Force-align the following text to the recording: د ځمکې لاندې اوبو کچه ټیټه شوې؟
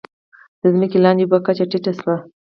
د 0.61 0.63
ځمکې 0.73 0.97
لاندې 1.03 1.23
اوبو 1.23 1.37
کچه 1.45 1.65
ټیټه 1.71 1.91
شوې؟ 1.99 2.15